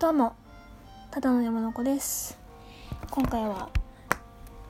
[0.00, 0.36] どうも
[1.10, 2.38] ただの山の子です。
[3.10, 3.68] 今回は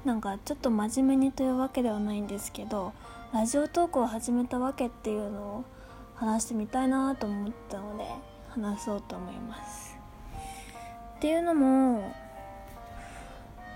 [0.02, 2.94] なんかちょっと真面目にというわけではないんですけど
[3.34, 5.64] ラジオトークを始めたわけっていうのを
[6.14, 8.06] 話してみたいなと思ったので
[8.48, 9.98] 話そうと思います。
[11.16, 12.10] っていうのも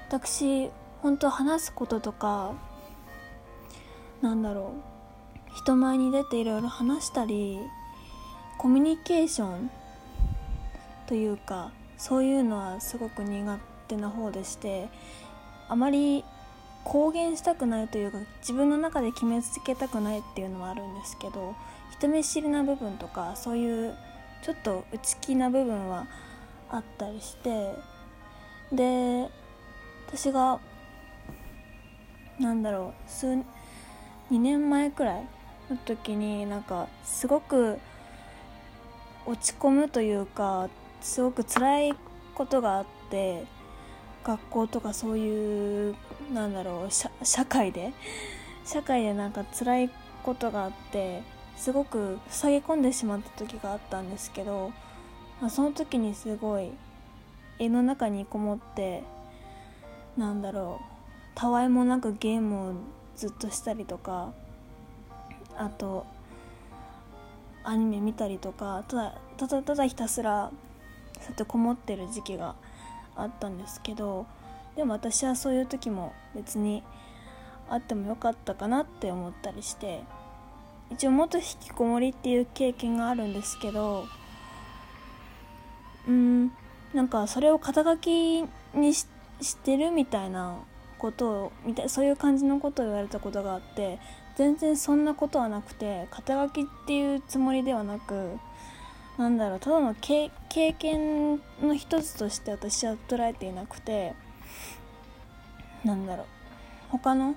[0.08, 0.70] 私
[1.02, 2.54] 本当話すこととか
[4.22, 4.72] なんだろ
[5.50, 7.58] う人前に出ていろいろ話したり
[8.56, 9.70] コミュニケーション
[11.12, 14.88] というかそういうのはすごく苦手な方でして
[15.68, 16.24] あまり
[16.84, 21.54] 公言したくないというか自分の中で決めつけたくないっていうのはあるんですけど
[21.90, 23.94] 人見知りな部分とかそういう
[24.42, 26.06] ちょっと内気な部分は
[26.70, 27.74] あったりして
[28.72, 29.28] で
[30.06, 30.60] 私が
[32.40, 33.44] なんだろう数2
[34.30, 35.26] 年前くらい
[35.68, 37.78] の時になんかすごく
[39.26, 40.70] 落ち込むというか
[41.02, 41.94] すごく辛い
[42.34, 43.44] ことがあって
[44.24, 45.96] 学校とかそういう
[46.32, 47.92] なんだろう社会で
[48.64, 49.90] 社会でなんか辛い
[50.22, 51.22] ことがあって
[51.56, 54.70] すごく塞ぎ込んでしまった時があったんですけど、
[55.40, 56.70] まあ、その時にすごい
[57.58, 59.02] 絵の中にこもって
[60.16, 60.84] なんだろう
[61.34, 62.72] たわいもなくゲームを
[63.16, 64.32] ずっとしたりとか
[65.56, 66.06] あと
[67.64, 70.50] アニメ見たりとかただただただひたすら
[71.22, 72.54] そうやってこもってる時期が
[73.16, 74.26] あったんですけど
[74.76, 76.82] でも私はそういう時も別に
[77.68, 80.02] あってもよかったかなって思ったりして
[80.90, 84.06] 一応元引きこもりっていう経験があるんですけど
[86.06, 86.52] うん
[86.92, 89.06] なんかそれを肩書きにし
[89.64, 90.58] てるみたいな
[90.98, 93.98] ことをみたそういう感じのことを言われたことがあって
[94.36, 98.38] 全然そんなことはなくて肩書きっていうつもりではなく
[99.22, 104.14] なんだろうただの経験の一つとして私は捉えていなくて
[105.84, 106.26] なんだろう
[106.90, 107.36] 他の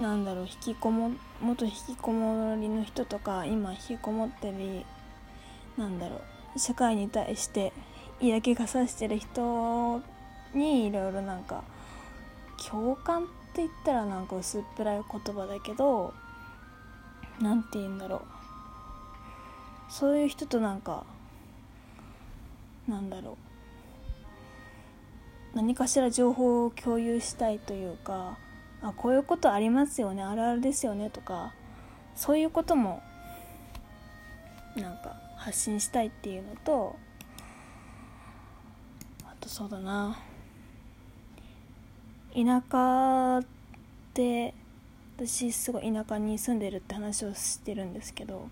[0.00, 4.86] なんだろう引きこも元引きこもりの人とか今引きこもってる
[5.76, 6.22] なんだろ
[6.56, 7.74] う社会に対して
[8.22, 10.00] 嫌気がさしてる人
[10.54, 11.64] にいろいろなんか
[12.70, 16.14] 共感って言ったらなんか薄っぺらい言葉だけど
[17.42, 18.33] 何て言うんだろう。
[19.88, 21.04] そういう人となんか
[22.88, 23.36] なんだろう。
[25.56, 28.36] 何かしら情報を共有したいというか
[28.82, 31.54] あこういうことありますよねあるあるですよねとか
[32.16, 33.00] そういうことも
[34.74, 36.96] なんか発信したいっていうのと
[39.24, 40.18] あとそうだな。
[42.34, 43.44] 田舎っ
[44.12, 44.54] て
[45.16, 48.48] 私すごい田舎に住んでるって話をしてるんですけど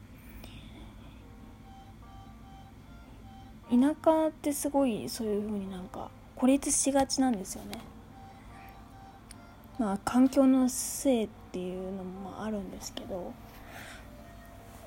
[3.72, 7.78] 田舎ってすごいそういう風になんか孤立しがちなんですよね。
[9.78, 13.32] まあ環境のせいっていうのもあるんですけど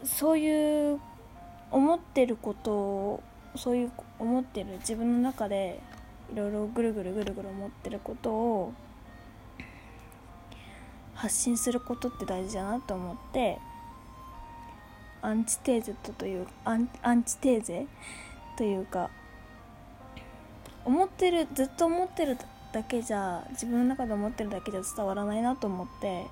[0.04, 1.00] そういう
[1.72, 3.24] 思ってることを
[3.56, 5.82] そういう思ってる自分の中で
[6.32, 8.74] いろいろぐるぐるぐるぐる思ってることを
[11.16, 13.58] 発信することって大事だなと思って
[15.22, 17.88] アンチテーゼとというアンアンチテーゼ
[18.58, 19.10] というか
[20.84, 22.38] 思ってるずっと思ってる
[22.72, 26.26] だけじゃ自分の中で思ってるだけじゃ伝わらないなと思って、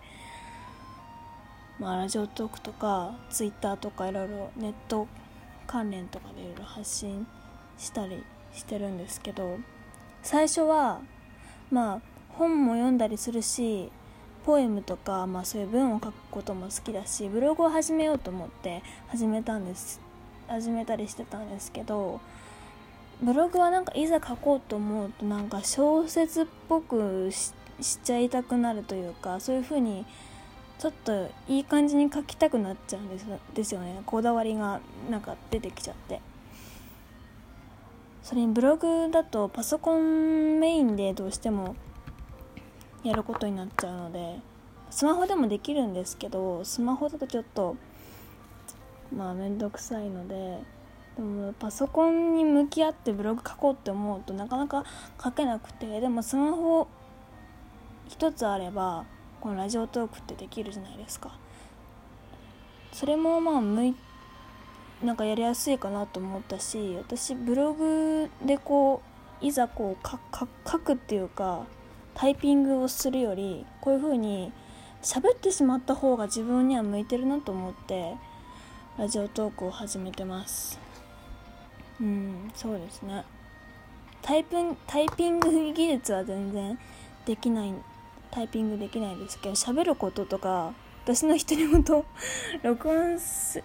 [1.79, 5.07] まあ、ラジオトークとかツイッターとかいろいろネット
[5.65, 7.25] 関連とかでいろいろ発信
[7.77, 8.23] したり
[8.53, 9.57] してるんですけど
[10.21, 11.01] 最初は
[11.71, 13.89] まあ本も読んだりするし
[14.45, 20.02] ポエムとか、まあ、そういう文を書くことも好きだしブログを始めようと思って始めたんです。
[20.53, 22.21] 始めたりしてたんですけど
[23.21, 27.53] ブログはなんかいざ書こうと思うとなんか小説っぽくし
[28.03, 30.05] ちゃいたくなるというかそういう風に
[30.77, 33.25] ちょっといい感じに書きたくなっちゃうんです
[33.55, 34.01] ですよね。
[34.05, 36.19] こだわりがなんか出てきちゃって。
[38.21, 41.75] それにブログだとパソコンメインでどうしても
[43.03, 44.39] やることになっちゃうので
[44.89, 47.75] スマホでもできるんですけどスマホだとちょっと
[49.15, 50.59] まあ面倒くさいので
[51.15, 54.83] でもパソコンに向き合ってブログ書こうって思うとなかなか
[55.23, 56.87] 書けなくてでもスマホ
[58.07, 59.05] 一つあれば
[59.39, 61.37] このラジオトークってできるじゃないですか。
[62.91, 63.95] それもまあ向い
[65.03, 69.01] なんかやりやすいかなと思ったし私ブログでこ
[69.41, 70.07] ういざこう
[70.69, 71.65] 書くっていうか
[72.13, 74.53] タイピングをするよりこういう風に
[75.01, 78.15] 喋ってしまった方が自分には向いてるなと思って
[78.95, 80.79] ラジオトークを始めてます。
[81.99, 83.23] うんそうですね。
[84.21, 84.55] タイプ
[84.85, 86.77] タイピング技術は全然
[87.25, 87.73] できない
[88.29, 90.73] タイピングできないですけど喋ることとか
[91.03, 91.83] 私の独り言
[92.61, 93.61] 録音し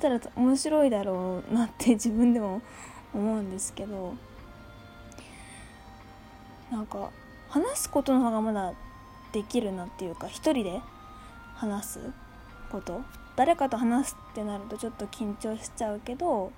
[0.00, 2.62] たら面白いだろうなって自分でも
[3.12, 4.14] 思うんですけど
[6.72, 7.10] なんか
[7.50, 8.72] 話すことの方がまだ
[9.32, 10.80] できるなっていうか一人で
[11.54, 12.00] 話す
[12.72, 13.02] こと
[13.36, 16.52] 誰かと話すってなるとちょっと緊張しちゃうけど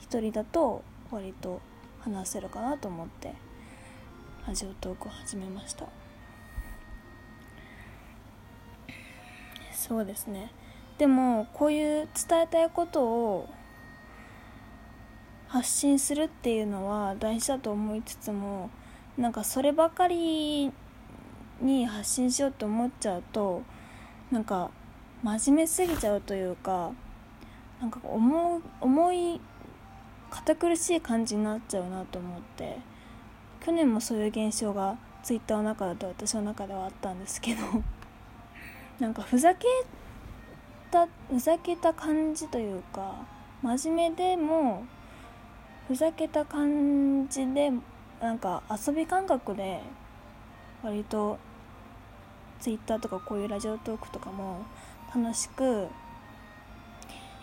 [0.00, 1.60] 一人だと割と
[2.00, 3.34] 話せるかなと思って
[4.46, 5.86] ラジオトークを始めました。
[9.72, 10.50] そうですね。
[10.98, 13.48] でもこういう伝えたいことを
[15.46, 18.70] 発信するっていうのは大事だと思いつつも
[19.16, 20.70] なんかそればかり
[21.62, 23.62] に発信しようと思っちゃうと
[24.30, 24.70] なんか
[25.22, 26.92] 真面目すぎちゃうというか
[27.80, 29.40] なんか重重い
[30.30, 32.78] 堅苦しい感じになっちゃうなと思って
[33.64, 37.62] 去年もそういう現象がツイッターの中だと私の中ではあったんですけど
[39.00, 39.66] なんかふざけ
[40.90, 43.14] たふざけた感じというか
[43.62, 44.84] 真面目でも
[45.86, 47.72] ふざけた感じで
[48.20, 49.82] なんか遊び感覚で
[50.82, 51.38] 割と
[52.60, 54.62] ツイッターとかこういうラジオトークとかも
[55.14, 55.88] 楽しく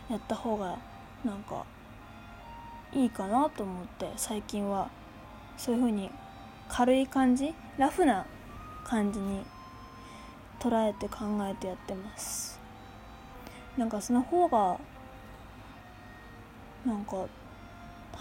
[0.09, 0.77] やった方が
[1.23, 1.65] なんか
[2.94, 4.89] いいかなと思って最近は
[5.57, 6.12] そういう風に
[6.69, 8.25] 軽い感じラフな
[8.83, 9.44] 感じに
[10.59, 12.59] 捉えて考えてやってます。
[13.77, 14.79] なんかその方が
[16.85, 17.25] なんか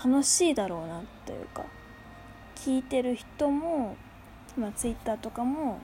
[0.05, 1.65] 楽しいだろうなというか
[2.57, 3.97] 聞いてる人も、
[4.57, 5.81] まあ、ツイッターとかも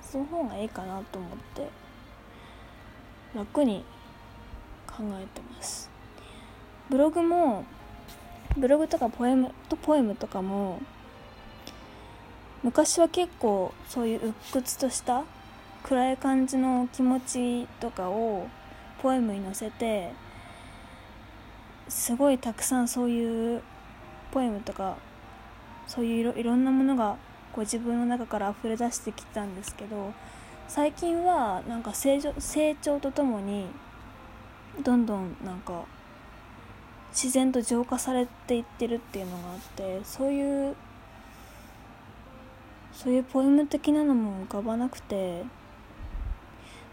[0.00, 1.68] その方がいいかなと思って
[3.34, 3.84] 楽に
[4.86, 5.90] 考えてます。
[6.88, 7.64] ブログも
[8.56, 10.80] ブログとかポエムとポエムとかも
[12.62, 15.24] 昔は結構そういう鬱屈とした
[15.82, 18.48] 暗い感じの気持ちとかを
[19.02, 20.12] ポエムに載せて
[21.88, 23.62] すごいたくさんそういう
[24.30, 24.96] ポエムとか
[25.86, 27.16] そういういろいろんなものが
[27.52, 30.12] こう自分の中から溢れ出してきたんですけど
[30.68, 33.66] 最近はなんか成長成長とともに
[34.82, 35.84] どんどんなんか
[37.12, 40.74] 自然と浄化されていってるっていうのがあってそういう
[42.92, 45.44] そういうポエム的なのも浮かばなくて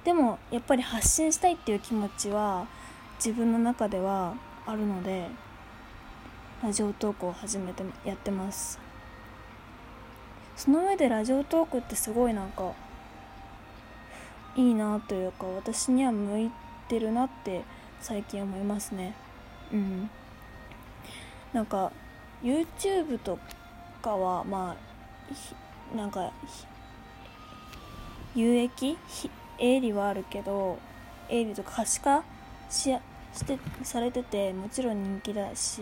[0.04, 2.68] でもやっぱり発信したいっていう気持ちは
[3.24, 4.36] 自分の中では
[4.66, 5.28] あるので
[6.64, 8.80] ラジオトークを始めてやってます。
[10.56, 12.74] その上でラジオトークってすごいなんか
[14.56, 16.52] いいなというか私には向い
[16.88, 17.64] てるなって
[18.00, 19.16] 最近思いますね。
[19.72, 20.10] うん。
[21.54, 21.92] なんか
[22.44, 23.40] YouTube と
[24.02, 24.76] かはま
[25.94, 26.32] あなんか
[28.36, 28.98] 有益？
[29.60, 30.80] 営利はあるけど
[31.30, 32.24] 営利とか可視化
[32.70, 32.98] し
[33.34, 35.82] してされててもちろん人気だし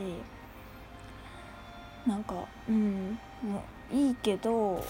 [2.06, 2.36] なんか
[2.68, 3.18] うん
[3.92, 4.84] いいけど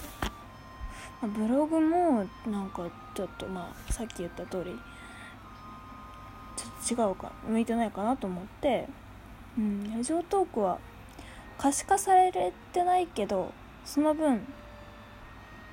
[1.26, 4.78] ブログもなんかちょっとまあさっき言った通り
[6.56, 8.88] ちょっと違うか向いてないかなと思って
[9.58, 10.78] うんラジオトークは
[11.58, 12.32] 可視化され
[12.72, 13.52] てないけど
[13.84, 14.46] その分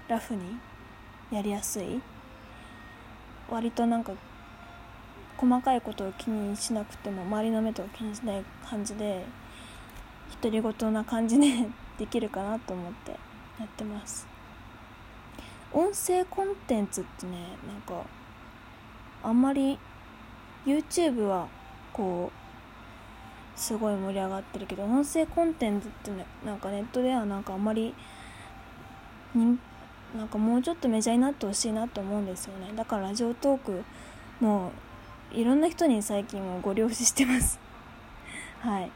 [0.07, 0.57] ラフに
[1.31, 2.01] やりやすい。
[3.49, 4.13] 割となんか
[5.37, 9.23] 細かいことを気にしなくても周りの目とか気にしない感じで
[10.41, 13.11] 独り言な感じで できるかなと思って
[13.59, 14.27] やってます。
[15.73, 17.31] 音声コンテンツってね
[17.67, 18.05] なんか
[19.23, 19.77] あんまり
[20.65, 21.47] YouTube は
[21.93, 27.93] こうすごい盛り上がってるけど音声コンテンツってねなんかネットではなんかあんまり
[29.33, 29.57] に
[30.15, 32.71] なんかもうちょっとメジャーになってほしいなと思うんですよね。
[32.75, 33.83] だからラジオトーク
[34.39, 34.71] も
[35.33, 37.59] ういろんな人に最近もご了承してます。
[38.61, 38.91] はい。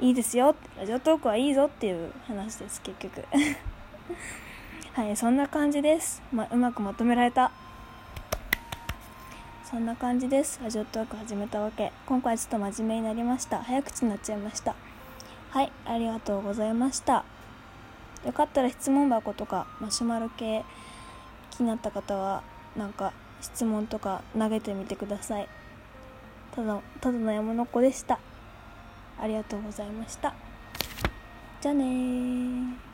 [0.00, 0.54] いいですよ。
[0.78, 3.24] ラジオトークはいいぞっていう話です結局。
[4.92, 7.52] はいそんな感じです、まうまくまとめられた。
[9.64, 10.58] そんな感じです。
[10.60, 11.92] ラジオトーク始めたわけ。
[12.06, 13.62] 今回ちょっと真面目になりました。
[13.62, 14.74] 早口になっちゃいました。
[15.50, 17.24] はいありがとうございました。
[18.26, 20.64] よかったら質問箱とかマシュマロ系
[21.52, 22.42] 気になった方は
[22.76, 25.48] なんか質問とか投げてみてください。
[26.56, 28.18] ただただの山の子でした。
[29.20, 30.34] ありがとうございました。
[31.60, 32.89] じゃあね